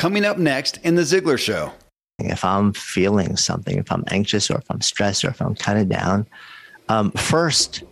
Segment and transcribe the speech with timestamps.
[0.00, 1.70] coming up next in The Ziglar Show.
[2.20, 5.78] If I'm feeling something, if I'm anxious or if I'm stressed or if I'm kind
[5.78, 6.26] of down,
[6.88, 7.82] um, first,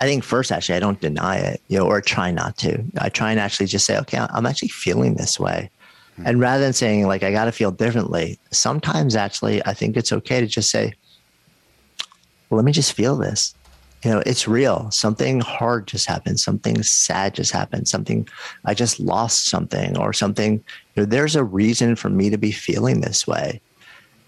[0.00, 2.84] I think first, actually, I don't deny it, you know, or try not to.
[3.00, 5.68] I try and actually just say, okay, I'm actually feeling this way.
[6.12, 6.26] Mm-hmm.
[6.26, 10.12] And rather than saying, like, I got to feel differently, sometimes actually, I think it's
[10.12, 10.94] okay to just say,
[12.48, 13.56] well, let me just feel this.
[14.02, 14.90] You know, it's real.
[14.90, 16.40] Something hard just happened.
[16.40, 17.86] Something sad just happened.
[17.86, 18.26] Something,
[18.64, 20.54] I just lost something or something.
[20.94, 23.60] You know, there's a reason for me to be feeling this way.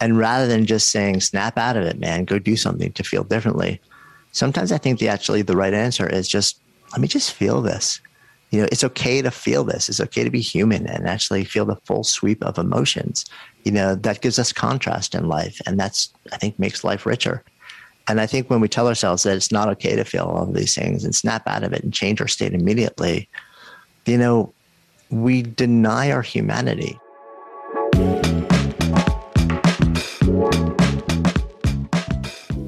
[0.01, 3.25] And rather than just saying, snap out of it, man, go do something to feel
[3.25, 3.81] differently,
[4.33, 6.59] sometimes I think the actually the right answer is just
[6.91, 8.01] let me just feel this.
[8.51, 9.89] You know, it's okay to feel this.
[9.89, 13.25] It's okay to be human and actually feel the full sweep of emotions.
[13.65, 15.59] You know, that gives us contrast in life.
[15.67, 17.43] And that's, I think, makes life richer.
[18.09, 20.55] And I think when we tell ourselves that it's not okay to feel all of
[20.55, 23.29] these things and snap out of it and change our state immediately,
[24.07, 24.53] you know,
[25.11, 26.99] we deny our humanity.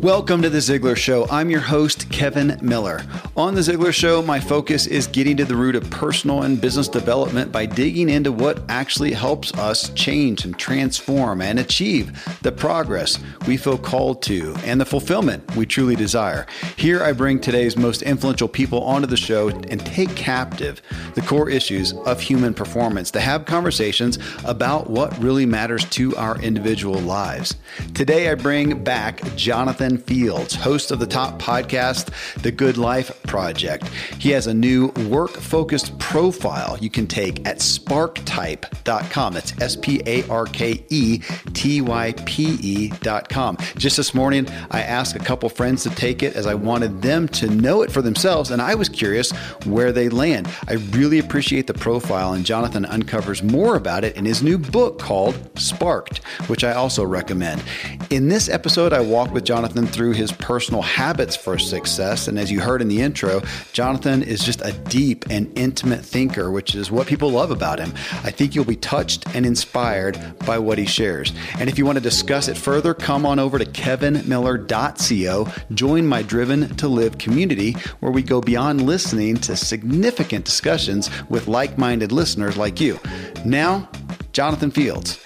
[0.05, 1.27] Welcome to The Ziglar Show.
[1.31, 3.01] I'm your host, Kevin Miller.
[3.39, 6.89] On The Ziglar Show, my focus is getting to the root of personal and business
[6.89, 13.19] development by digging into what actually helps us change and transform and achieve the progress
[13.49, 16.47] we feel called to and the fulfillment we truly desire.
[16.77, 20.83] Here, I bring today's most influential people onto the show and take captive
[21.15, 26.39] the core issues of human performance to have conversations about what really matters to our
[26.43, 27.55] individual lives.
[27.95, 32.11] Today, I bring back Jonathan Fields, host of the top podcast,
[32.43, 33.89] The Good Life Project.
[34.19, 39.35] He has a new work focused profile you can take at sparketype.com.
[39.35, 41.19] That's S P A R K E
[41.53, 43.57] T Y P E.com.
[43.77, 47.29] Just this morning, I asked a couple friends to take it as I wanted them
[47.29, 49.31] to know it for themselves, and I was curious
[49.65, 50.49] where they land.
[50.69, 54.99] I really appreciate the profile, and Jonathan uncovers more about it in his new book
[54.99, 57.63] called Sparked, which I also recommend.
[58.11, 62.29] In this episode, I walk with Jonathan Jonathan through his personal habits for success.
[62.29, 66.51] And as you heard in the intro, Jonathan is just a deep and intimate thinker,
[66.51, 67.93] which is what people love about him.
[68.25, 71.33] I think you'll be touched and inspired by what he shares.
[71.59, 75.49] And if you want to discuss it further, come on over to kevinmiller.co.
[75.75, 81.49] Join my Driven to Live community where we go beyond listening to significant discussions with
[81.49, 82.99] like minded listeners like you.
[83.45, 83.89] Now,
[84.33, 85.21] Jonathan Fields.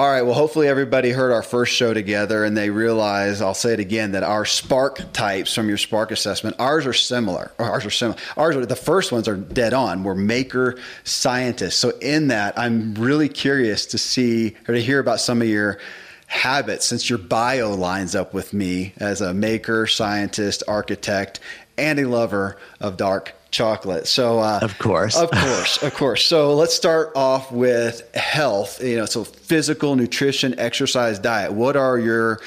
[0.00, 0.22] All right.
[0.22, 4.12] Well, hopefully everybody heard our first show together and they realize, I'll say it again,
[4.12, 7.52] that our Sparketypes from your spark assessment, ours are similar.
[7.58, 8.18] ours are similar.
[8.38, 10.02] Ours are the first ones are dead on.
[10.02, 11.76] We're maker scientists.
[11.76, 15.78] So in that, I'm really curious to see or to hear about some of your
[16.28, 21.40] habits since your bio lines up with me as a maker, scientist, architect,
[21.76, 24.06] and a lover of dark chocolate.
[24.06, 26.26] So, uh, of course, of course, of course.
[26.26, 28.82] So, let's start off with health.
[28.82, 31.52] You know, so physical, nutrition, exercise, diet.
[31.52, 32.40] What are your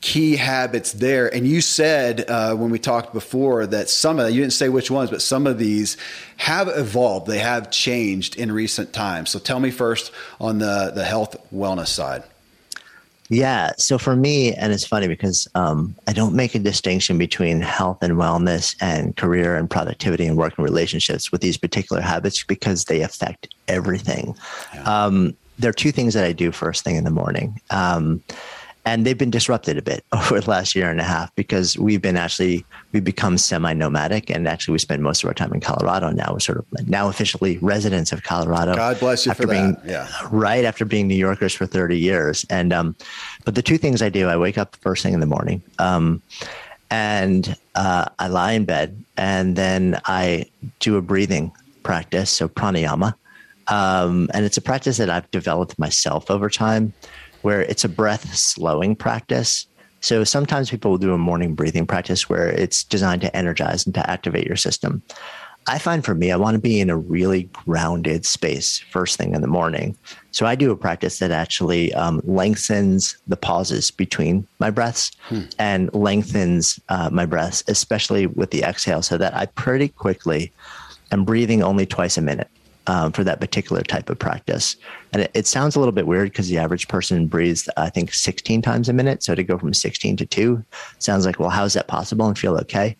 [0.00, 1.32] key habits there?
[1.34, 4.90] And you said uh, when we talked before that some of you didn't say which
[4.90, 5.96] ones, but some of these
[6.36, 7.26] have evolved.
[7.26, 9.30] They have changed in recent times.
[9.30, 12.22] So, tell me first on the the health wellness side.
[13.28, 13.72] Yeah.
[13.78, 18.02] So for me, and it's funny because um, I don't make a distinction between health
[18.02, 23.02] and wellness and career and productivity and working relationships with these particular habits because they
[23.02, 24.36] affect everything.
[24.74, 24.82] Yeah.
[24.82, 27.60] Um, there are two things that I do first thing in the morning.
[27.70, 28.22] Um,
[28.86, 32.00] and they've been disrupted a bit over the last year and a half because we've
[32.00, 34.30] been actually we've become semi-nomadic.
[34.30, 36.30] And actually we spend most of our time in colorado now.
[36.32, 38.76] We're sort of now officially residents of colorado.
[38.76, 39.84] God bless you after for being, that.
[39.84, 40.28] Yeah.
[40.30, 42.46] right after being new yorkers for 30 years.
[42.48, 42.96] And um,
[43.44, 46.22] but the two things i do i wake up first thing in the morning um,
[46.90, 50.44] and uh, i lie in bed and then i
[50.78, 51.50] do a breathing
[51.82, 53.14] practice so pranayama.
[53.68, 56.92] Um, and it's a practice that i've developed myself over time
[57.46, 59.68] where it's a breath slowing practice.
[60.00, 63.94] So sometimes people will do a morning breathing practice where it's designed to energize and
[63.94, 65.00] to activate your system.
[65.68, 69.32] I find for me, I want to be in a really grounded space first thing
[69.32, 69.96] in the morning.
[70.32, 75.42] So I do a practice that actually um, lengthens the pauses between my breaths hmm.
[75.56, 80.52] and lengthens uh, my breaths, especially with the exhale, so that I pretty quickly
[81.12, 82.50] am breathing only twice a minute
[82.86, 84.76] um, for that particular type of practice.
[85.12, 88.12] And it, it sounds a little bit weird because the average person breathes, I think,
[88.14, 89.22] 16 times a minute.
[89.22, 90.64] So to go from 16 to two
[90.98, 92.96] sounds like, well, how is that possible and feel okay?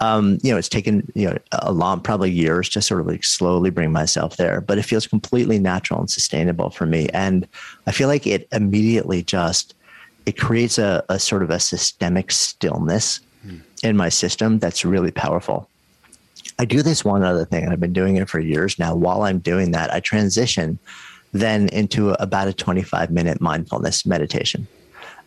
[0.00, 3.24] Um, you know, it's taken you know a long, probably years to sort of like
[3.24, 7.08] slowly bring myself there, but it feels completely natural and sustainable for me.
[7.10, 7.46] And
[7.86, 9.74] I feel like it immediately just
[10.26, 13.60] it creates a, a sort of a systemic stillness mm.
[13.82, 15.68] in my system that's really powerful.
[16.58, 18.94] I do this one other thing, and I've been doing it for years now.
[18.94, 20.78] While I'm doing that, I transition
[21.32, 24.66] then into about a 25 minute mindfulness meditation.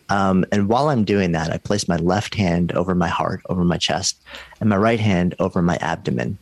[0.09, 3.65] Um, and while I'm doing that, I place my left hand over my heart, over
[3.65, 4.18] my chest,
[4.62, 6.38] and my right hand over my abdomen.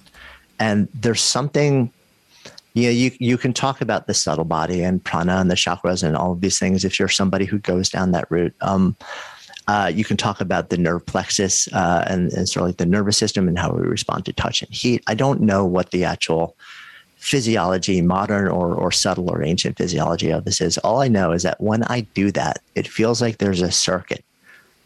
[0.59, 1.91] And there's something,
[2.75, 6.03] you know, you, you can talk about the subtle body and prana and the chakras
[6.03, 8.53] and all of these things if you're somebody who goes down that route.
[8.61, 8.95] Um,
[9.67, 12.85] uh, you can talk about the nerve plexus uh, and, and sort of like the
[12.85, 15.03] nervous system and how we respond to touch and heat.
[15.07, 16.55] I don't know what the actual
[17.17, 20.77] physiology, modern or, or subtle or ancient physiology of this is.
[20.79, 24.23] All I know is that when I do that, it feels like there's a circuit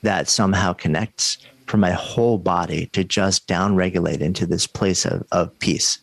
[0.03, 5.57] that somehow connects for my whole body to just downregulate into this place of, of
[5.59, 5.99] peace.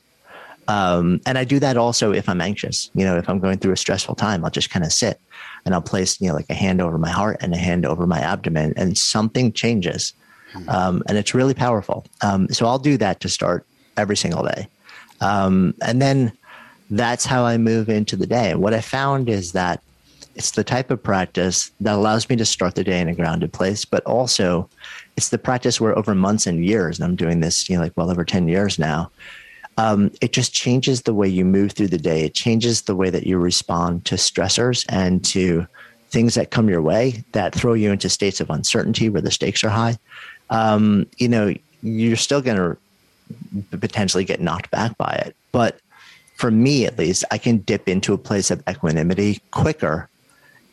[0.68, 2.90] Um, and I do that also if I'm anxious.
[2.94, 5.18] You know, if I'm going through a stressful time, I'll just kind of sit
[5.66, 8.06] and I'll place, you know, like a hand over my heart and a hand over
[8.06, 10.14] my abdomen, and something changes.
[10.52, 10.68] Hmm.
[10.68, 12.06] Um, and it's really powerful.
[12.22, 13.66] Um, so I'll do that to start
[13.96, 14.68] every single day.
[15.20, 16.32] Um, and then
[16.88, 18.54] that's how I move into the day.
[18.54, 19.82] What I found is that
[20.36, 23.52] it's the type of practice that allows me to start the day in a grounded
[23.52, 24.68] place, but also
[25.16, 27.92] it's the practice where over months and years, and I'm doing this, you know, like
[27.96, 29.10] well over 10 years now,
[29.78, 32.24] um, it just changes the way you move through the day.
[32.24, 35.66] It changes the way that you respond to stressors and to
[36.08, 39.62] things that come your way that throw you into states of uncertainty where the stakes
[39.64, 39.98] are high.
[40.50, 41.52] Um, you know,
[41.82, 45.36] you're still going to potentially get knocked back by it.
[45.52, 45.80] But
[46.36, 50.08] for me, at least, I can dip into a place of equanimity quicker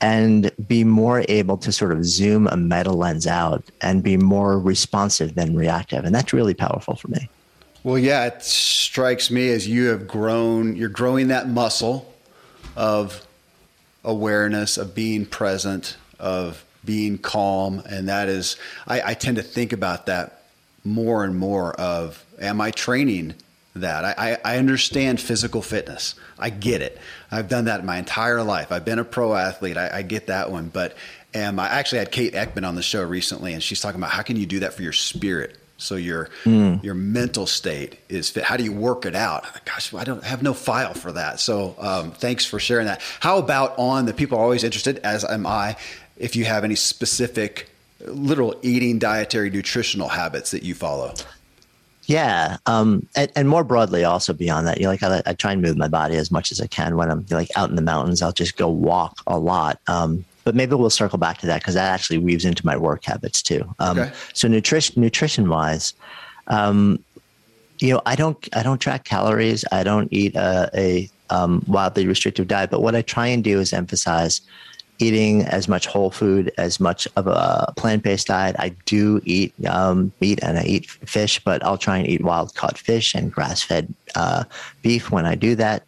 [0.01, 4.59] and be more able to sort of zoom a meta lens out and be more
[4.59, 6.03] responsive than reactive.
[6.03, 7.29] And that's really powerful for me.
[7.83, 12.13] Well, yeah, it strikes me as you have grown, you're growing that muscle
[12.77, 13.27] of
[14.06, 17.83] awareness, of being present, of being calm.
[17.85, 18.56] And that is,
[18.88, 20.44] I, I tend to think about that
[20.85, 23.35] more and more of am I training
[23.75, 24.06] that?
[24.06, 26.15] I, I, understand physical fitness.
[26.38, 26.97] I get it.
[27.31, 28.71] I've done that my entire life.
[28.71, 29.77] I've been a pro athlete.
[29.77, 30.69] I, I get that one.
[30.69, 30.95] But
[31.33, 34.21] am I actually had Kate Eckman on the show recently, and she's talking about how
[34.21, 35.57] can you do that for your spirit?
[35.77, 36.81] So your mm.
[36.83, 38.43] your mental state is fit.
[38.43, 39.43] How do you work it out?
[39.65, 41.39] Gosh, I don't have no file for that.
[41.39, 43.01] So um, thanks for sharing that.
[43.19, 45.75] How about on the people are always interested, as am I,
[46.17, 47.69] if you have any specific
[48.05, 51.13] literal eating, dietary, nutritional habits that you follow?
[52.05, 55.53] Yeah, um, and, and, more broadly, also beyond that, you know, like I, I, try
[55.53, 56.97] and move my body as much as I can.
[56.97, 59.79] When I'm like out in the mountains, I'll just go walk a lot.
[59.87, 63.04] Um, but maybe we'll circle back to that because that actually weaves into my work
[63.06, 63.63] habits too.
[63.80, 64.12] Um, okay.
[64.34, 65.94] So nutrition, nutrition wise,
[66.48, 67.04] um,
[67.80, 69.66] you know, I don't, I don't track calories.
[69.72, 72.69] I don't eat a, a um, wildly restrictive diet.
[72.69, 74.42] But what I try and do is emphasize
[75.00, 78.56] eating as much whole food, as much of a plant based diet.
[78.60, 82.56] I do eat um, meat and I eat fish, but I'll try and eat wild
[82.56, 84.44] caught fish and grass fed uh,
[84.81, 85.84] beef when I do that.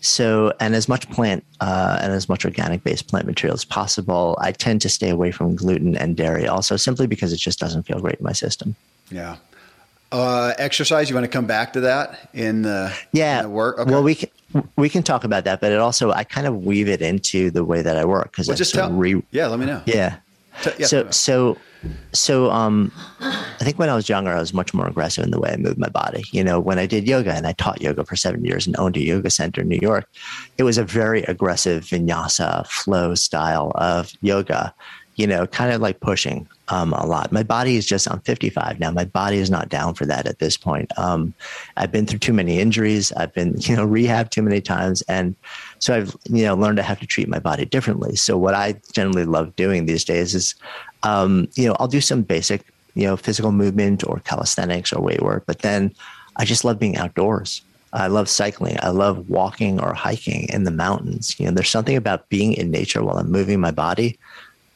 [0.00, 4.36] So, and as much plant uh, and as much organic based plant material as possible.
[4.40, 7.82] I tend to stay away from gluten and dairy also, simply because it just doesn't
[7.82, 8.74] feel great in my system.
[9.10, 9.36] Yeah.
[10.12, 13.38] Uh, exercise, you want to come back to that in the, yeah.
[13.38, 13.78] In the work?
[13.78, 13.90] Okay.
[13.90, 14.30] Well, we can,
[14.76, 17.64] we can talk about that, but it also I kind of weave it into the
[17.64, 18.90] way that I work because well, just tell.
[18.90, 19.82] Re- yeah, let me know.
[19.86, 20.16] Yeah.
[20.78, 21.58] Yeah so so
[22.12, 25.40] so um, I think when I was younger, I was much more aggressive in the
[25.40, 26.24] way I moved my body.
[26.30, 28.96] You know, when I did yoga and I taught yoga for seven years and owned
[28.96, 30.06] a yoga center in New York,
[30.58, 34.74] it was a very aggressive vinyasa flow style of yoga.
[35.16, 37.30] You know, kind of like pushing um, a lot.
[37.30, 38.90] My body is just, I'm 55 now.
[38.90, 40.90] My body is not down for that at this point.
[40.96, 41.34] Um,
[41.76, 43.12] I've been through too many injuries.
[43.12, 45.02] I've been, you know, rehab too many times.
[45.02, 45.36] And
[45.80, 48.14] so I've, you know, learned to have to treat my body differently.
[48.14, 50.54] So what I generally love doing these days is,
[51.02, 55.22] um, you know, I'll do some basic, you know, physical movement or calisthenics or weight
[55.22, 55.92] work, but then
[56.36, 57.62] I just love being outdoors.
[57.92, 58.76] I love cycling.
[58.82, 61.38] I love walking or hiking in the mountains.
[61.40, 64.18] You know, there's something about being in nature while I'm moving my body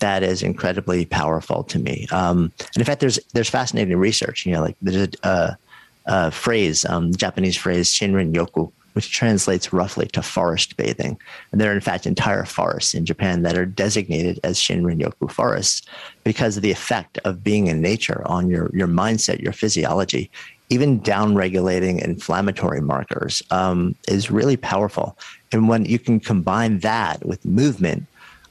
[0.00, 2.06] that is incredibly powerful to me.
[2.10, 4.44] Um, and in fact, there's there's fascinating research.
[4.44, 5.58] You know, like there's a, a,
[6.06, 11.18] a phrase, um, Japanese phrase Shinrin Yoku, which translates roughly to forest bathing.
[11.52, 15.30] And there are in fact entire forests in Japan that are designated as Shinrin Yoku
[15.30, 15.82] forests
[16.24, 20.30] because of the effect of being in nature on your your mindset, your physiology.
[20.70, 25.16] Even down regulating inflammatory markers um, is really powerful.
[25.52, 28.06] And when you can combine that with movement,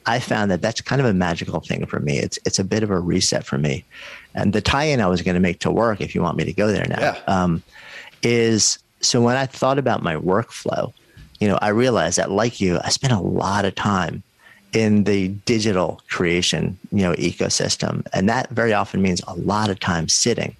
[0.06, 2.18] I found that that's kind of a magical thing for me.
[2.18, 3.84] It's it's a bit of a reset for me.
[4.34, 6.52] And the tie-in I was going to make to work, if you want me to
[6.52, 7.20] go there now, yeah.
[7.26, 7.62] um,
[8.22, 10.92] is so when I thought about my workflow,
[11.40, 14.22] you know, I realized that like you, I spent a lot of time
[14.72, 19.78] in the digital creation, you know, ecosystem, and that very often means a lot of
[19.78, 20.56] time sitting.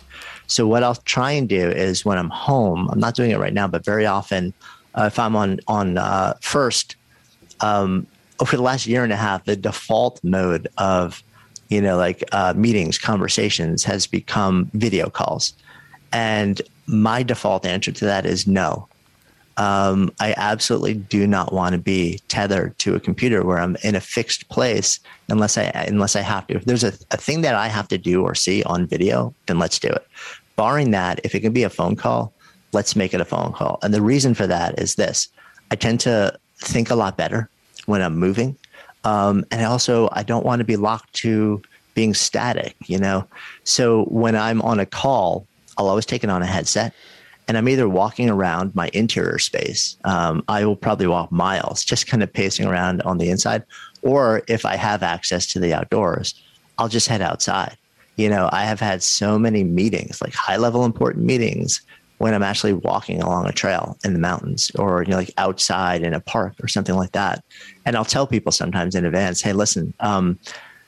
[0.47, 3.53] So what I'll try and do is when I'm home, I'm not doing it right
[3.53, 4.53] now, but very often,
[4.95, 6.97] uh, if I'm on on uh, first
[7.61, 8.07] um,
[8.41, 11.23] over the last year and a half, the default mode of,
[11.69, 15.55] you know, like uh, meetings, conversations has become video calls.
[16.13, 18.89] And my default answer to that is no.
[19.57, 23.95] Um, I absolutely do not want to be tethered to a computer where I'm in
[23.95, 24.99] a fixed place
[25.29, 26.57] unless I unless I have to.
[26.57, 29.59] If there's a, a thing that I have to do or see on video, then
[29.59, 30.07] let's do it.
[30.57, 32.33] Barring that, if it can be a phone call,
[32.73, 33.79] let's make it a phone call.
[33.83, 35.29] And the reason for that is this:
[35.71, 37.49] I tend to think a lot better
[37.87, 38.57] when I'm moving,
[39.05, 41.63] um, and also I don't want to be locked to
[41.95, 42.75] being static.
[42.87, 43.25] You know,
[43.63, 46.95] so when I'm on a call, I'll always take it on a headset
[47.47, 49.97] and I'm either walking around my interior space.
[50.05, 53.65] Um, I will probably walk miles, just kind of pacing around on the inside.
[54.03, 56.35] Or if I have access to the outdoors,
[56.79, 57.77] I'll just head outside.
[58.17, 61.83] You know, I have had so many meetings, like high level important meetings,
[62.19, 66.03] when I'm actually walking along a trail in the mountains or, you know, like outside
[66.03, 67.45] in a park or something like that.
[67.85, 70.39] And I'll tell people sometimes in advance, hey, listen, um,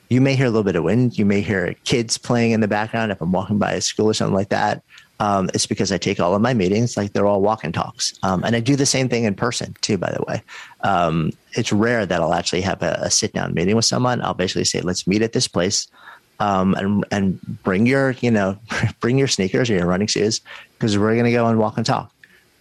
[0.09, 1.19] you may hear a little bit of wind.
[1.19, 4.15] You may hear kids playing in the background if I'm walking by a school or
[4.15, 4.83] something like that
[5.19, 8.19] um, it's because I take all of my meetings like they're all walk and talks.
[8.23, 10.43] Um, and I do the same thing in person too, by the way.
[10.83, 14.23] Um, it's rare that I'll actually have a, a, sit down meeting with someone.
[14.23, 15.89] I'll basically say, let's meet at this place.
[16.39, 18.59] Um, and, and bring your, you know,
[19.01, 21.87] bring your sneakers or your running shoes because we're going to go and walk and
[21.87, 22.13] talk.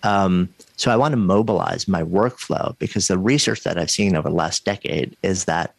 [0.03, 0.47] Um,
[0.77, 4.35] so I want to mobilize my workflow because the research that I've seen over the
[4.35, 5.75] last decade is that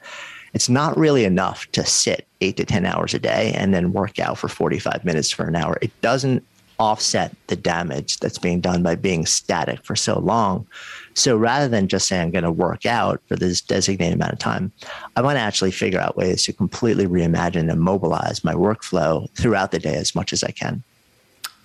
[0.57, 4.19] it's not really enough to sit eight to 10 hours a day and then work
[4.19, 5.77] out for 45 minutes for an hour.
[5.83, 6.43] It doesn't
[6.79, 10.67] offset the damage that's being done by being static for so long.
[11.13, 14.39] So rather than just saying I'm going to work out for this designated amount of
[14.39, 14.73] time,
[15.15, 19.73] I want to actually figure out ways to completely reimagine and mobilize my workflow throughout
[19.73, 20.83] the day as much as I can.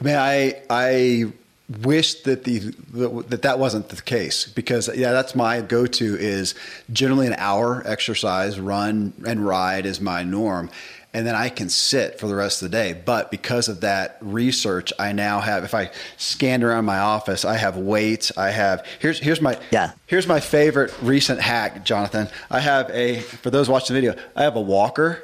[0.01, 1.31] Man, I I
[1.83, 2.59] wish that the
[3.27, 6.55] that that wasn't the case because yeah, that's my go-to is
[6.91, 10.69] generally an hour exercise, run and ride is my norm
[11.13, 12.93] and then I can sit for the rest of the day.
[12.93, 15.63] But because of that research, I now have.
[15.63, 18.37] If I scanned around my office, I have weights.
[18.37, 19.91] I have here's here's my yeah.
[20.07, 22.27] Here's my favorite recent hack, Jonathan.
[22.49, 24.21] I have a for those watching the video.
[24.35, 25.21] I have a walker.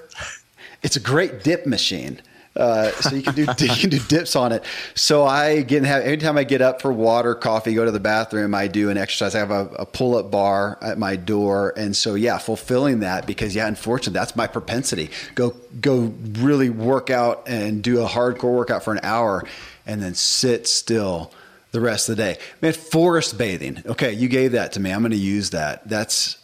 [0.84, 2.22] It's a great dip machine.
[2.58, 4.64] Uh, so you can do you can do dips on it.
[4.96, 8.00] So I get have every time I get up for water, coffee, go to the
[8.00, 9.36] bathroom, I do an exercise.
[9.36, 13.28] I have a, a pull up bar at my door, and so yeah, fulfilling that
[13.28, 15.12] because yeah, unfortunately, that's my propensity.
[15.36, 19.44] Go go really work out and do a hardcore workout for an hour,
[19.86, 21.32] and then sit still
[21.72, 22.40] the rest of the day.
[22.62, 23.84] Man, forest bathing.
[23.86, 24.92] Okay, you gave that to me.
[24.92, 25.88] I'm going to use that.
[25.88, 26.38] That's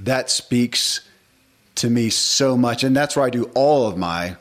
[0.00, 1.00] that speaks
[1.76, 4.36] to me so much, and that's where I do all of my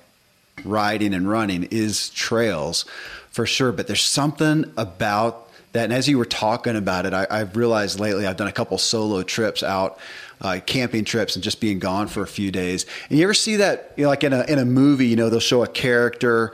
[0.63, 2.85] riding and running is trails
[3.31, 3.71] for sure.
[3.71, 5.85] But there's something about that.
[5.85, 8.77] And as you were talking about it, I, have realized lately I've done a couple
[8.77, 9.99] solo trips out,
[10.41, 12.85] uh, camping trips, and just being gone for a few days.
[13.09, 15.29] And you ever see that, you know, like in a in a movie, you know,
[15.29, 16.53] they'll show a character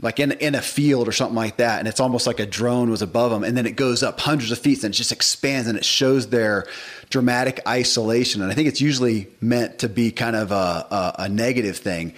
[0.00, 2.90] like in in a field or something like that, and it's almost like a drone
[2.90, 5.68] was above them, and then it goes up hundreds of feet, and it just expands,
[5.68, 6.66] and it shows their
[7.10, 8.42] dramatic isolation.
[8.42, 12.12] And I think it's usually meant to be kind of a, a, a negative thing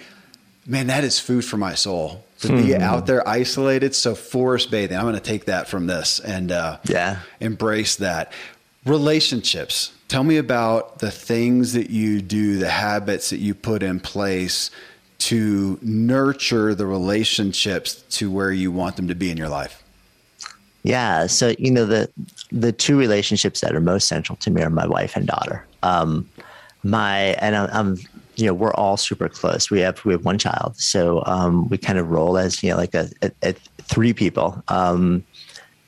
[0.67, 2.81] man, that is food for my soul to be hmm.
[2.81, 3.95] out there isolated.
[3.95, 8.31] So forest bathing, I'm going to take that from this and uh, yeah, embrace that.
[8.85, 9.93] Relationships.
[10.07, 14.71] Tell me about the things that you do, the habits that you put in place
[15.19, 19.83] to nurture the relationships to where you want them to be in your life.
[20.83, 22.09] Yeah, so you know the
[22.51, 25.65] the two relationships that are most central to me are my wife and daughter.
[25.83, 26.29] Um,
[26.83, 27.97] my and I'm, I'm
[28.37, 29.69] you know we're all super close.
[29.69, 32.77] We have we have one child, so um, we kind of roll as you know
[32.77, 35.23] like a, a, a three people, um,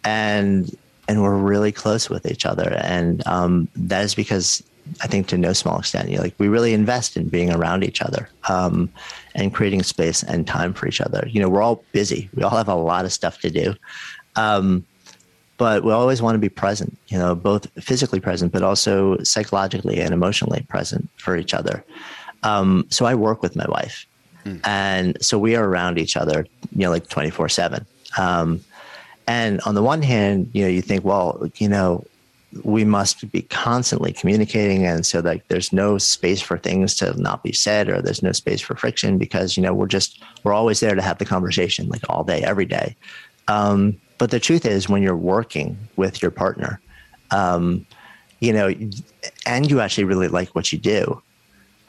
[0.04, 0.76] and
[1.08, 4.64] and we're really close with each other, and um, that is because
[5.02, 7.84] I think to no small extent, you know, like we really invest in being around
[7.84, 8.92] each other um,
[9.36, 11.28] and creating space and time for each other.
[11.30, 12.30] You know, we're all busy.
[12.34, 13.76] We all have a lot of stuff to do.
[14.36, 14.86] Um,
[15.58, 20.00] but we always want to be present, you know, both physically present, but also psychologically
[20.00, 21.84] and emotionally present for each other.
[22.44, 24.06] Um, so I work with my wife,
[24.46, 24.60] mm.
[24.66, 27.86] and so we are around each other, you know, like twenty four seven.
[28.18, 28.62] Um,
[29.28, 32.04] and on the one hand, you know, you think, well, you know,
[32.64, 37.44] we must be constantly communicating, and so like there's no space for things to not
[37.44, 40.80] be said, or there's no space for friction because you know we're just we're always
[40.80, 42.96] there to have the conversation, like all day, every day.
[43.48, 46.80] Um, but the truth is, when you're working with your partner,
[47.32, 47.86] um,
[48.40, 48.74] you know,
[49.46, 51.22] and you actually really like what you do,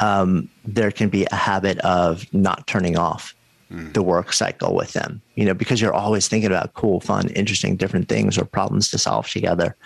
[0.00, 3.34] um, there can be a habit of not turning off
[3.70, 3.92] mm.
[3.92, 7.76] the work cycle with them, you know, because you're always thinking about cool, fun, interesting,
[7.76, 9.76] different things or problems to solve together.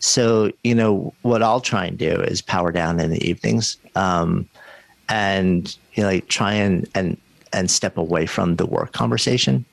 [0.00, 4.48] So, you know, what I'll try and do is power down in the evenings um,
[5.08, 7.16] and, you know, like try and, and,
[7.52, 9.64] and step away from the work conversation.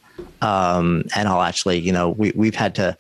[0.42, 2.98] Um, and I'll actually, you know, we, we've had to,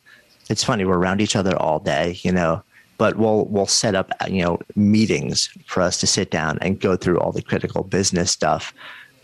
[0.50, 2.64] it's funny, we're around each other all day, you know,
[2.98, 6.96] but we'll, we'll set up, you know, meetings for us to sit down and go
[6.96, 8.74] through all the critical business stuff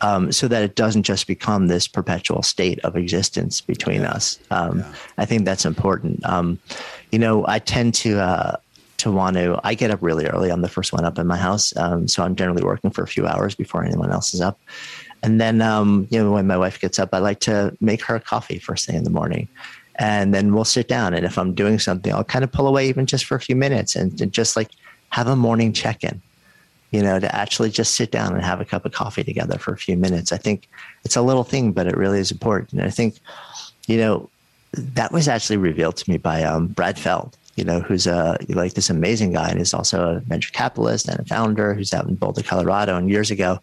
[0.01, 4.11] um, so that it doesn't just become this perpetual state of existence between yeah.
[4.11, 4.39] us.
[4.51, 4.93] Um, yeah.
[5.17, 6.23] I think that's important.
[6.25, 6.59] Um,
[7.11, 8.57] you know, I tend to uh,
[8.97, 9.59] to want to.
[9.63, 10.49] I get up really early.
[10.49, 13.07] I'm the first one up in my house, um, so I'm generally working for a
[13.07, 14.59] few hours before anyone else is up.
[15.23, 18.19] And then, um, you know, when my wife gets up, I like to make her
[18.19, 19.47] coffee first thing in the morning.
[19.95, 21.13] And then we'll sit down.
[21.13, 23.55] And if I'm doing something, I'll kind of pull away even just for a few
[23.55, 24.69] minutes and, and just like
[25.09, 26.21] have a morning check in
[26.93, 29.73] you know, to actually just sit down and have a cup of coffee together for
[29.73, 30.31] a few minutes.
[30.31, 30.69] I think
[31.03, 32.73] it's a little thing, but it really is important.
[32.73, 33.15] And I think,
[33.87, 34.29] you know,
[34.73, 38.75] that was actually revealed to me by um, Brad Feld, you know, who's a like
[38.75, 42.13] this amazing guy and is also a venture capitalist and a founder who's out in
[42.13, 42.95] Boulder, Colorado.
[42.95, 43.59] And years ago,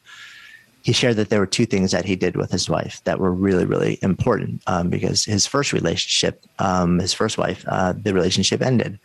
[0.83, 3.33] he shared that there were two things that he did with his wife that were
[3.33, 8.63] really, really important um, because his first relationship, um, his first wife, uh, the relationship
[8.63, 8.99] ended,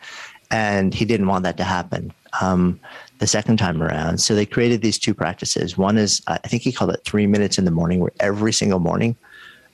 [0.50, 2.12] and he didn't want that to happen.
[2.40, 2.80] Um,
[3.18, 4.18] the second time around.
[4.18, 5.78] So they created these two practices.
[5.78, 8.78] One is, I think he called it three minutes in the morning, where every single
[8.78, 9.16] morning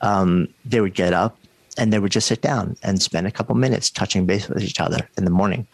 [0.01, 1.37] um, they would get up
[1.79, 4.81] and they would just sit down and spend a couple minutes touching base with each
[4.81, 5.67] other in the morning.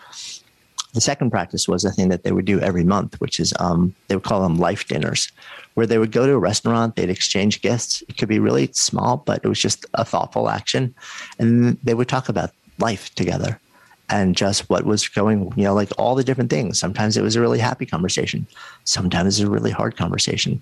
[0.95, 3.95] The second practice was a thing that they would do every month, which is um,
[4.07, 5.31] they would call them life dinners,
[5.79, 8.03] where they would go to a restaurant, they'd exchange gifts.
[8.09, 10.93] It could be really small, but it was just a thoughtful action.
[11.39, 13.61] And they would talk about life together
[14.09, 16.81] and just what was going, you know, like all the different things.
[16.81, 18.45] Sometimes it was a really happy conversation.
[18.83, 20.61] Sometimes it's a really hard conversation.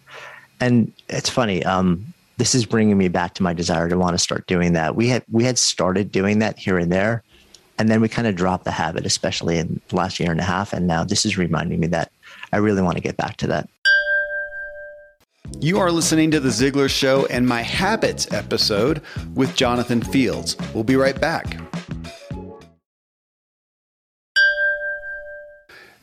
[0.60, 1.64] And it's funny.
[1.64, 4.96] Um, this is bringing me back to my desire to want to start doing that.
[4.96, 7.22] We had we had started doing that here and there,
[7.78, 10.44] and then we kind of dropped the habit, especially in the last year and a
[10.44, 10.74] half.
[10.74, 12.12] And now this is reminding me that
[12.52, 13.70] I really want to get back to that.
[15.60, 19.02] You are listening to The Ziglar Show and My Habits episode
[19.34, 20.56] with Jonathan Fields.
[20.74, 21.58] We'll be right back.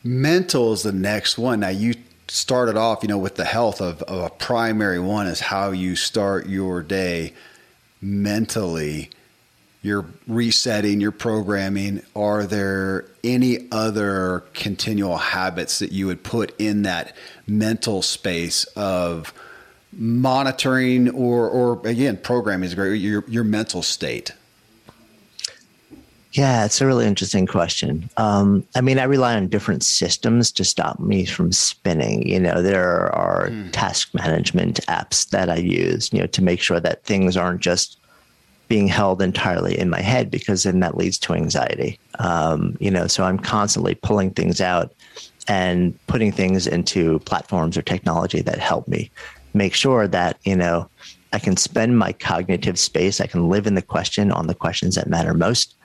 [0.02, 1.60] Mental is the next one.
[1.60, 1.94] Now you
[2.28, 5.96] started off, you know, with the health of, of a primary one is how you
[5.96, 7.32] start your day
[8.00, 9.10] mentally.
[9.84, 12.02] You're resetting, your programming.
[12.16, 17.14] Are there any other continual habits that you would put in that
[17.46, 19.34] mental space of
[19.92, 24.32] monitoring or, or again, programming is great, your, your mental state?
[26.32, 28.08] Yeah, it's a really interesting question.
[28.16, 32.26] Um, I mean, I rely on different systems to stop me from spinning.
[32.26, 33.70] You know, there are mm.
[33.72, 37.98] task management apps that I use, you know, to make sure that things aren't just
[38.74, 41.96] being held entirely in my head because then that leads to anxiety.
[42.18, 44.92] Um, you know, so I'm constantly pulling things out
[45.46, 49.12] and putting things into platforms or technology that help me
[49.52, 50.88] make sure that, you know,
[51.32, 53.20] I can spend my cognitive space.
[53.20, 55.76] I can live in the question on the questions that matter most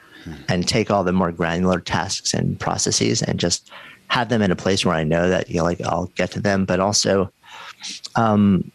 [0.47, 3.69] and take all the more granular tasks and processes and just
[4.07, 6.39] have them in a place where I know that you know, like I'll get to
[6.39, 6.65] them.
[6.65, 7.31] But also,
[8.15, 8.71] um,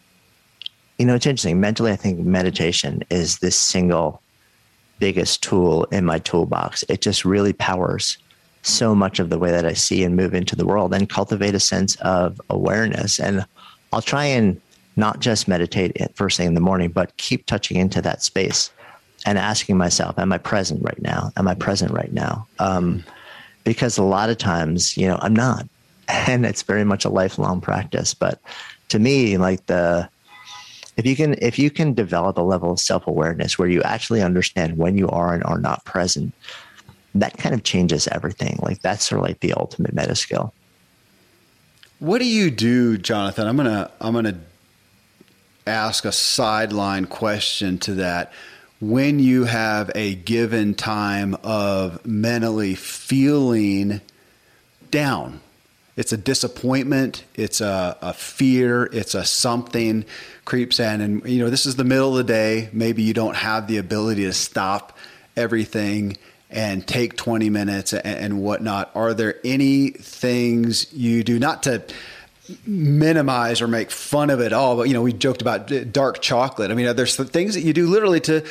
[0.99, 1.61] you know, it's interesting.
[1.61, 4.23] Mentally, I think meditation is this single
[4.99, 6.85] biggest tool in my toolbox.
[6.89, 8.19] It just really powers
[8.63, 11.55] so much of the way that I see and move into the world and cultivate
[11.55, 13.19] a sense of awareness.
[13.21, 13.45] And
[13.93, 14.61] I'll try and
[14.97, 18.71] not just meditate first thing in the morning, but keep touching into that space
[19.27, 21.33] and asking myself, am I present right now?
[21.37, 22.47] Am I present right now?
[22.59, 23.05] Um,
[23.65, 25.67] because a lot of times, you know, I'm not.
[26.07, 28.13] And it's very much a lifelong practice.
[28.13, 28.39] But
[28.91, 30.07] to me, like the,
[30.97, 34.23] if you can, if you can develop a level of self awareness where you actually
[34.23, 36.33] understand when you are and are not present,
[37.15, 38.59] that kind of changes everything.
[38.63, 40.53] Like that's sort of like the ultimate meta skill.
[41.99, 43.47] What do you do, Jonathan?
[43.47, 44.39] I'm gonna I'm gonna
[45.67, 48.33] ask a sideline question to that
[48.81, 54.01] when you have a given time of mentally feeling
[54.91, 55.41] down.
[55.97, 60.05] It's a disappointment, it's a, a, fear, it's a something
[60.45, 61.01] creeps in.
[61.01, 62.69] And, you know, this is the middle of the day.
[62.73, 64.99] Maybe you don't have the ability to stop
[65.37, 66.17] everything
[66.51, 68.91] and take 20 minutes and, and whatnot.
[68.95, 71.85] Are there any things you do, not to
[72.67, 74.77] minimize or make fun of it all.
[74.77, 76.71] But you know, we joked about dark chocolate.
[76.71, 78.45] I mean, there's things that you do literally to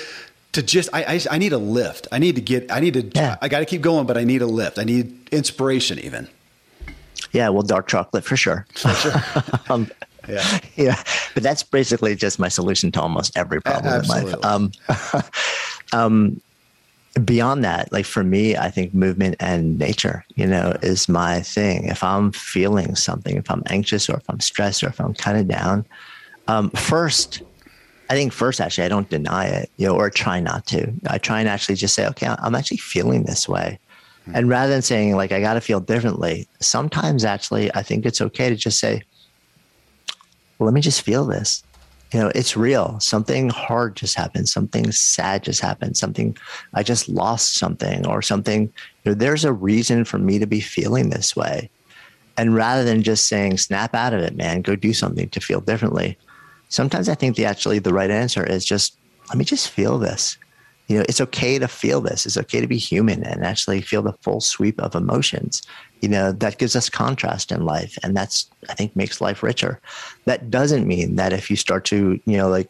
[0.53, 2.07] to just I, I, I need a lift.
[2.11, 2.71] I need to get.
[2.71, 3.01] I need to.
[3.03, 3.37] Yeah.
[3.41, 4.79] I got to keep going, but I need a lift.
[4.79, 6.27] I need inspiration even.
[7.31, 8.65] Yeah, well, dark chocolate for sure.
[8.75, 9.13] For sure.
[9.69, 9.89] um,
[10.27, 14.45] yeah, yeah, but that's basically just my solution to almost every problem in life.
[14.45, 14.71] Um,
[15.93, 16.41] um,
[17.25, 21.85] beyond that, like for me, I think movement and nature, you know, is my thing.
[21.85, 25.37] If I'm feeling something, if I'm anxious or if I'm stressed or if I'm kind
[25.37, 25.85] of down,
[26.47, 27.41] um, first,
[28.09, 30.91] I think first, actually, I don't deny it, you know, or try not to.
[31.07, 33.79] I try and actually just say, okay, I'm actually feeling this way.
[34.23, 34.35] Mm-hmm.
[34.35, 38.21] And rather than saying, like, I got to feel differently, sometimes actually, I think it's
[38.21, 39.03] okay to just say,
[40.57, 41.63] well, let me just feel this
[42.13, 42.99] you know, it's real.
[42.99, 44.47] Something hard just happened.
[44.47, 45.97] Something sad just happened.
[45.97, 46.37] Something
[46.75, 48.71] I just lost something or something.
[49.03, 51.71] You know, there's a reason for me to be feeling this way.
[52.37, 55.59] And rather than just saying, snap out of it, man, go do something to feel
[55.59, 56.17] differently.
[56.69, 58.95] Sometimes I think the actually the right answer is just
[59.29, 60.37] let me just feel this
[60.87, 62.25] you know, it's okay to feel this.
[62.25, 65.61] It's okay to be human and actually feel the full sweep of emotions.
[66.01, 67.97] You know, that gives us contrast in life.
[68.03, 69.79] And that's, I think, makes life richer.
[70.25, 72.69] That doesn't mean that if you start to, you know, like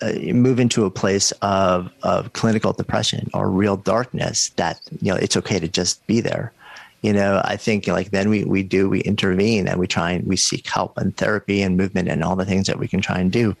[0.00, 5.18] uh, move into a place of, of clinical depression or real darkness, that, you know,
[5.18, 6.52] it's okay to just be there.
[7.02, 10.26] You know, I think like then we, we do, we intervene and we try and
[10.26, 13.18] we seek help and therapy and movement and all the things that we can try
[13.18, 13.54] and do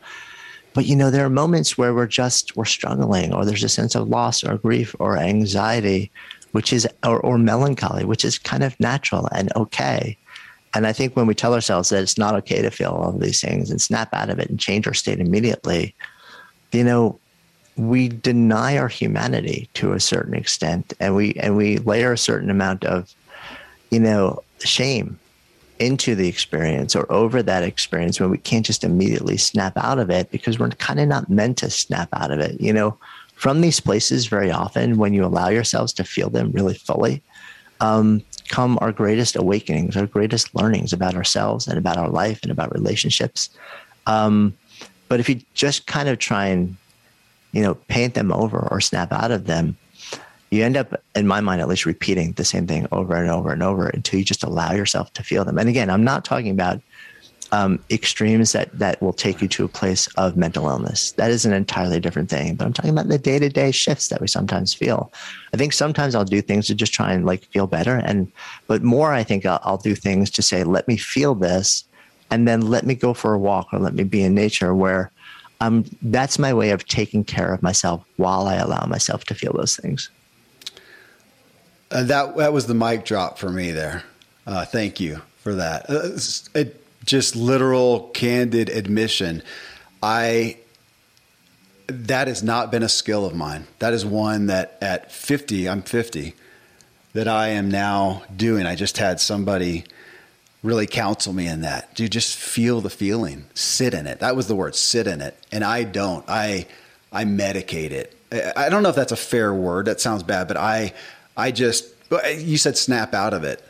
[0.74, 3.94] but you know, there are moments where we're just we're struggling, or there's a sense
[3.94, 6.10] of loss or grief or anxiety,
[6.52, 10.16] which is or, or melancholy, which is kind of natural and okay.
[10.74, 13.20] And I think when we tell ourselves that it's not okay to feel all of
[13.20, 15.94] these things and snap out of it and change our state immediately,
[16.72, 17.18] you know,
[17.76, 22.50] we deny our humanity to a certain extent and we and we layer a certain
[22.50, 23.14] amount of,
[23.90, 25.18] you know, shame
[25.80, 30.10] into the experience or over that experience when we can't just immediately snap out of
[30.10, 32.60] it because we're kind of not meant to snap out of it.
[32.60, 32.98] You know,
[33.34, 37.22] from these places, very often when you allow yourselves to feel them really fully,
[37.80, 42.50] um, come our greatest awakenings, our greatest learnings about ourselves and about our life and
[42.50, 43.50] about relationships.
[44.06, 44.56] Um,
[45.08, 46.76] but if you just kind of try and,
[47.52, 49.76] you know, paint them over or snap out of them,
[50.50, 53.52] you end up, in my mind at least, repeating the same thing over and over
[53.52, 55.58] and over until you just allow yourself to feel them.
[55.58, 56.80] And again, I'm not talking about
[57.52, 61.12] um, extremes that that will take you to a place of mental illness.
[61.12, 62.56] That is an entirely different thing.
[62.56, 65.12] But I'm talking about the day to day shifts that we sometimes feel.
[65.54, 68.30] I think sometimes I'll do things to just try and like feel better, and
[68.66, 71.84] but more I think I'll, I'll do things to say, let me feel this,
[72.30, 75.10] and then let me go for a walk or let me be in nature where.
[75.60, 79.52] Um, that's my way of taking care of myself while I allow myself to feel
[79.52, 80.08] those things.
[81.90, 84.04] Uh, that that was the mic drop for me there.
[84.46, 85.88] Uh, thank you for that.
[85.88, 86.18] Uh,
[86.58, 89.42] it, just literal, candid admission.
[90.02, 90.58] I
[91.86, 93.66] that has not been a skill of mine.
[93.78, 96.34] That is one that at 50, I'm 50,
[97.14, 98.66] that I am now doing.
[98.66, 99.84] I just had somebody
[100.62, 101.94] really counsel me in that.
[101.94, 104.20] Do just feel the feeling, sit in it.
[104.20, 105.36] That was the word, sit in it.
[105.50, 106.24] And I don't.
[106.28, 106.66] I
[107.10, 108.14] I medicate it.
[108.54, 109.86] I don't know if that's a fair word.
[109.86, 110.92] That sounds bad, but I
[111.38, 111.94] I just,
[112.36, 113.64] you said snap out of it.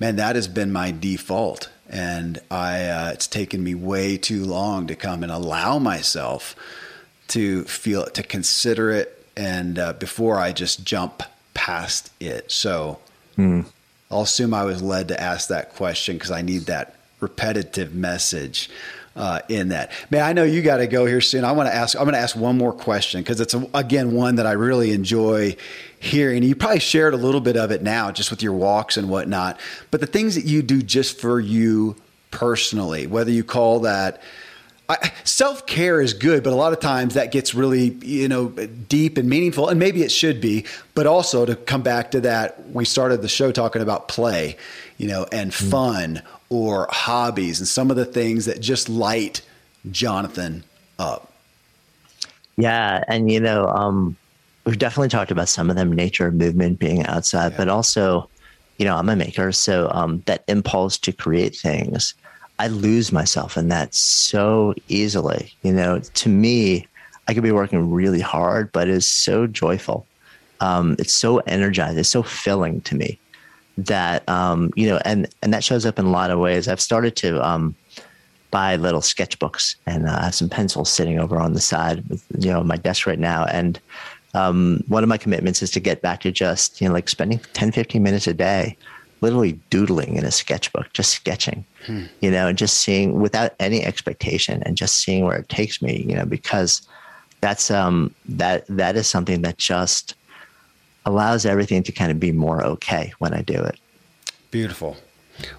[0.00, 1.68] Man, that has been my default.
[1.88, 6.56] And I, uh, it's taken me way too long to come and allow myself
[7.28, 11.22] to feel it, to consider it, and uh, before I just jump
[11.54, 12.50] past it.
[12.50, 12.98] So
[13.36, 13.66] mm.
[14.10, 18.70] I'll assume I was led to ask that question because I need that repetitive message
[19.16, 19.92] uh, in that.
[20.10, 21.44] Man, I know you got to go here soon.
[21.44, 21.96] I want to ask.
[21.96, 24.92] I'm going to ask one more question because it's a, again one that I really
[24.92, 25.56] enjoy
[26.02, 26.42] hearing.
[26.42, 29.58] You probably shared a little bit of it now, just with your walks and whatnot.
[29.90, 31.96] But the things that you do just for you
[32.30, 34.20] personally, whether you call that
[35.24, 39.16] self care is good, but a lot of times that gets really, you know, deep
[39.16, 40.66] and meaningful, and maybe it should be.
[40.94, 44.56] But also to come back to that, we started the show talking about play,
[44.98, 45.70] you know, and mm.
[45.70, 49.40] fun or hobbies and some of the things that just light
[49.90, 50.64] Jonathan
[50.98, 51.32] up?
[52.56, 54.16] Yeah, and you know, um,
[54.64, 57.58] we've definitely talked about some of them, nature, movement, being outside, yeah.
[57.58, 58.28] but also,
[58.78, 62.14] you know, I'm a maker, so um, that impulse to create things,
[62.58, 65.52] I lose myself in that so easily.
[65.62, 66.86] You know, to me,
[67.28, 70.06] I could be working really hard, but it's so joyful.
[70.60, 71.98] Um, it's so energized.
[71.98, 73.18] It's so filling to me
[73.78, 76.68] that um, you know, and and that shows up in a lot of ways.
[76.68, 77.74] I've started to um,
[78.50, 82.24] buy little sketchbooks, and uh, I have some pencils sitting over on the side, with,
[82.38, 83.44] you know, my desk right now.
[83.46, 83.80] And
[84.34, 87.40] um, one of my commitments is to get back to just you know, like spending
[87.52, 88.76] 10, 15 minutes a day,
[89.20, 92.04] literally doodling in a sketchbook, just sketching, hmm.
[92.20, 96.04] you know, and just seeing without any expectation, and just seeing where it takes me,
[96.08, 96.86] you know, because
[97.40, 100.14] that's um that that is something that just
[101.04, 103.78] allows everything to kind of be more okay when I do it.
[104.50, 104.96] Beautiful.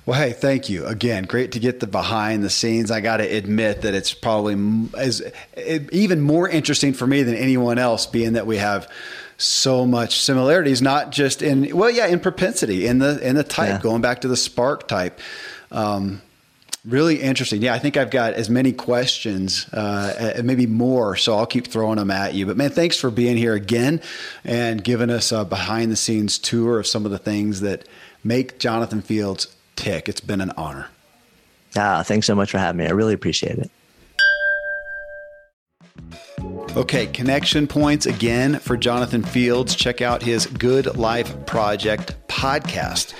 [0.06, 1.24] Well, hey, thank you again.
[1.24, 2.92] Great to get the behind the scenes.
[2.92, 4.56] I got to admit that it's probably
[4.98, 5.22] as
[5.58, 8.90] even more interesting for me than anyone else, being that we have
[9.38, 13.70] so much similarities, not just in well, yeah, in propensity, in the in the type,
[13.70, 13.82] yeah.
[13.82, 15.14] going back to the Sparketype.
[15.72, 16.22] Um,
[16.86, 17.62] really interesting.
[17.62, 21.98] Yeah, I think I've got as many questions, uh, maybe more, so I'll keep throwing
[21.98, 22.46] them at you.
[22.46, 24.02] But man, thanks for being here again
[24.44, 27.88] and giving us a behind the scenes tour of some of the things that
[28.24, 30.10] make Jonathan Fields tick.
[30.10, 30.88] It's been an honor.
[31.76, 32.86] Ah, thanks so much for having me.
[32.86, 33.72] I really appreciate it.
[36.76, 39.76] Okay, connection points again for Jonathan Fields.
[39.76, 43.14] Check out his Good Life Project podcast.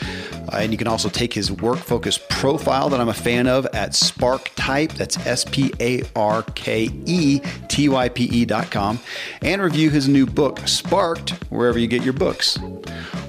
[0.52, 3.68] Uh, and you can also take his work focus profile that I'm a fan of
[3.68, 4.94] at Sparketype.
[4.94, 7.42] That's S P A R K E
[7.74, 9.00] T Y P E dot com.
[9.42, 12.60] And review his new book, Sparked, wherever you get your books.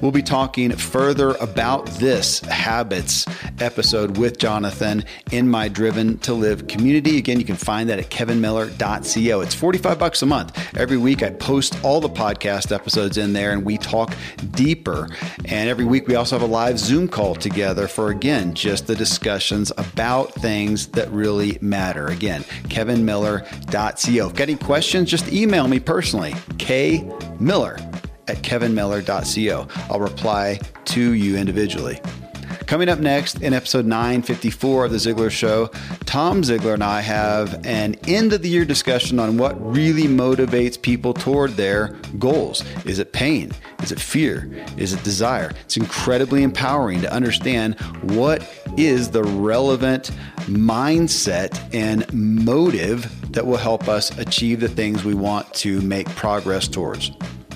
[0.03, 3.25] We'll be talking further about this habits
[3.59, 7.17] episode with Jonathan in my Driven to Live community.
[7.17, 9.41] Again, you can find that at kevinmiller.co.
[9.41, 10.77] It's 45 bucks a month.
[10.77, 14.15] Every week I post all the podcast episodes in there and we talk
[14.51, 15.09] deeper.
[15.47, 18.95] And every week we also have a live Zoom call together for, again, just the
[18.95, 22.09] discussions about things that really matter.
[22.09, 24.34] Again, kevinmiller.co.
[24.35, 27.79] Got any questions, just email me personally, K Miller
[28.27, 29.69] at kevinmiller.co.
[29.89, 32.01] I'll reply to you individually.
[32.67, 35.67] Coming up next in episode 954 of The Ziglar Show,
[36.07, 40.81] Tom Ziglar and I have an end of the year discussion on what really motivates
[40.81, 42.65] people toward their goals.
[42.87, 43.53] Is it pain?
[43.83, 44.51] Is it fear?
[44.79, 45.53] Is it desire?
[45.65, 47.79] It's incredibly empowering to understand
[48.15, 50.11] what is the relevant
[50.47, 56.67] mindset and motive that will help us achieve the things we want to make progress
[56.67, 57.11] towards.